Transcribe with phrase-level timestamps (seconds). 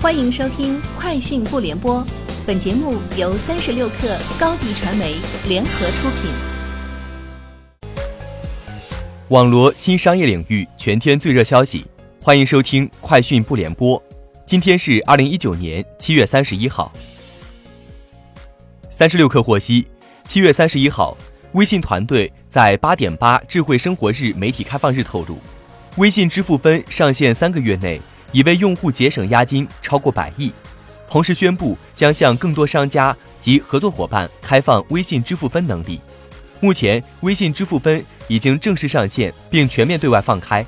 [0.00, 1.96] 欢迎收听《快讯不联播》，
[2.46, 5.16] 本节目由三十六克高低传媒
[5.48, 6.30] 联合出品。
[9.30, 11.84] 网罗新商业领域全天最热消息，
[12.22, 14.00] 欢迎收听《快讯不联播》。
[14.46, 16.92] 今天是二零一九年七月三十一号。
[18.88, 19.88] 三十六氪获悉，
[20.28, 21.16] 七月三十一号，
[21.54, 25.38] 微信团队在八点八智慧生活日媒体开放日透露，
[25.96, 28.00] 微信支付分上线三个月内。
[28.32, 30.52] 已为用户节省押金超过百亿，
[31.08, 36.00] 同时宣布将向更多商家及合作伙伴开放微信支付分能力。
[36.60, 40.66] 目前，微信支付分已经正式上线并全面对外放开，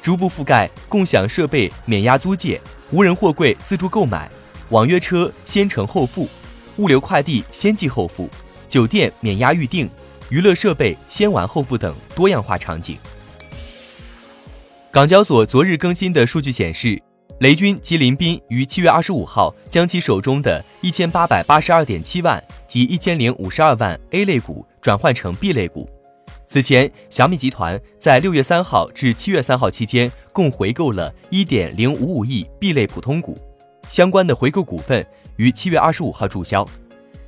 [0.00, 4.30] 逐步覆盖共享设备免押租借、无人货柜自助购买、
[4.70, 6.28] 网约车先乘后付、
[6.76, 8.30] 物流快递先寄后付、
[8.68, 9.88] 酒店免押预订、
[10.30, 12.96] 娱乐设备先玩后付等多样化场景。
[14.96, 16.98] 港交所昨日更新的数据显示，
[17.40, 25.86] 雷军及林斌于七月二十五号将其手中的一千八百八十二点七万及一千零五十二万 A 类股转换成 B 类股。
[26.46, 33.36] 此前，小米集团在六月三号至七月三号期间共回购了一点零五五亿 B 类普通股，
[33.90, 36.66] 相关的回购股份于七月二十五号注销。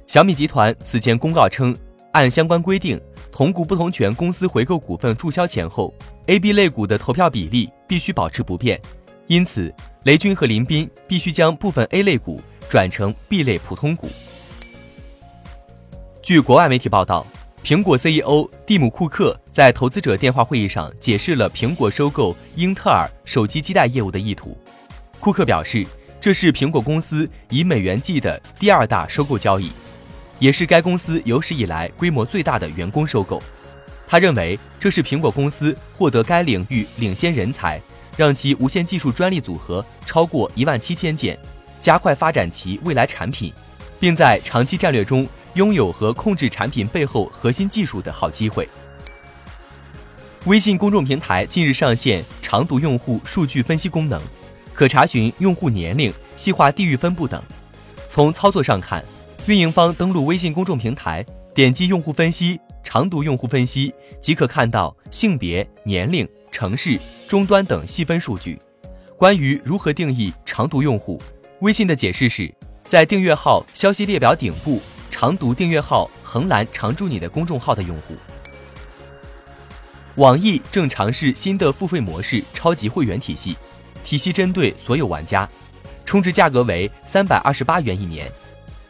[0.06, 1.77] 小米集团此前公告称，
[2.12, 2.98] 按相关规定。
[3.31, 5.95] 同股不同权公司回购股份注销前后
[6.27, 8.81] ，A、B 类股的投票比例必须保持不变，
[9.27, 9.73] 因此
[10.05, 14.09] 雷军和林斌必须将部分 A 类股转成 B 类普通股。
[16.23, 17.25] 据国外媒体报道，
[17.62, 24.56] 苹果 CEO 蒂姆·库克在投资者电话会议上解释了苹果收购英特尔手机基带业务的意图。
[25.21, 25.87] 库克表示，
[26.21, 29.71] 这是苹果公司以美元计的第二大收购交易。
[30.39, 33.42] 也是该公司有史以来规模最大的员工收购。
[34.06, 37.81] 他认为这是苹果公司获得该领域领先人才，
[38.17, 41.39] 让其无线技术专利组合超过一万七千件，
[41.81, 43.53] 加快发展其未来产品，
[44.00, 48.66] 并在长期战略中拥有和控制产品背后核心技术的好机会。
[50.47, 54.19] 微信公众平台近日上线长读用户数据分析功能，
[54.72, 57.43] 可查询用户年龄、细化地域分布等。
[58.09, 59.05] 从操作上看，
[59.48, 68.58] 运营方登录微信公众平台，点击用户分析、长读用户分析，即可看到性别、年龄、城市、终端等细分数据。
[69.16, 71.19] 关于如何定义长读用户，
[71.60, 72.54] 微信的解释是，
[72.87, 78.14] 在订阅号消息列表顶部长读订阅号横栏常驻你的公众号的用户。
[80.16, 83.56] 网易正尝试新的付费模式——超级会员体系，
[84.04, 85.48] 体系针对所有玩家，
[86.04, 88.31] 充值价格为三百二十八元一年。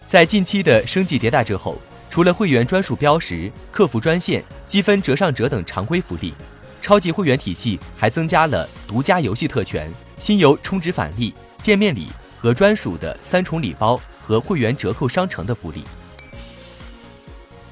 [0.09, 1.77] 在近期的升级迭代之后，
[2.09, 6.33] 除了会员专属标识、客服专线、积分折上折等常规福利，
[6.81, 12.09] 超级会员体系还增加了独家游戏特权、新游充值返利、见面礼
[12.41, 15.85] 和专属的三重礼包和会员折扣商城的福利。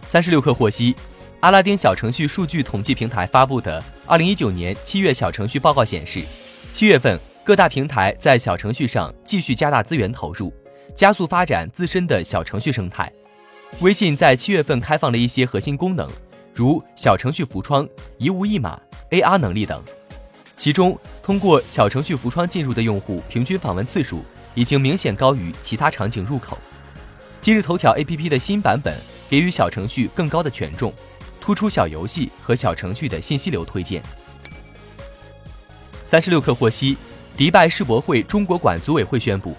[0.04, 0.94] 三十六氪获悉，
[1.40, 6.22] 阿拉丁小程序数据统计平台发布的二零一九年七月小程序报告显示，
[6.70, 10.52] 七月份各大平台在小程序上继续加大资源投入。
[10.96, 13.12] 加速发展自身的小程序生态。
[13.80, 16.08] 微信在七月份开放了一些核心功能，
[16.54, 17.86] 如小程序浮窗、
[18.16, 18.80] 一物一码、
[19.10, 19.82] AR 能力等。
[20.56, 24.24] 其中，通过小程序浮窗进入的用户平均访问次数
[24.54, 26.56] 已经明显高于其他场景入口。
[27.42, 30.94] 今日头条 APP 的新版本给予小程序更高的权重，
[31.38, 34.02] 突出小游戏和小程序的信息流推荐。
[36.06, 36.96] 三十六氪获悉，
[37.36, 39.54] 迪拜世博会中国馆组委会宣布。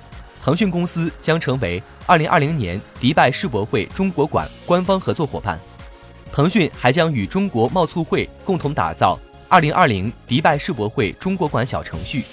[0.48, 5.60] 腾讯公司将成为二零二零年迪拜世博会中国馆官方合作伙伴。
[6.32, 9.20] 腾讯还将与中国贸促会共同打造
[9.50, 12.24] 二零二零迪拜世博会中国馆小程序。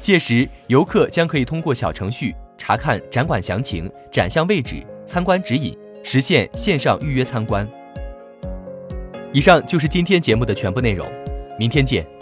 [0.00, 7.68] 届时，游客将可以通过小程序查看展馆详情、展项位置、参观指引，实现线上预约参观。
[9.30, 11.06] 以上就是今天节目的全部内容，
[11.58, 12.21] 明天见。